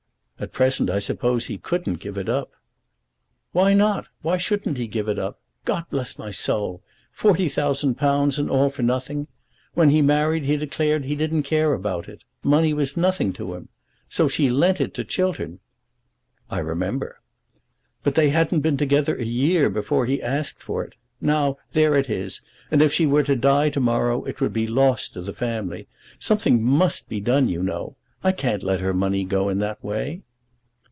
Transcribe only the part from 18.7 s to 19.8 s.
together a year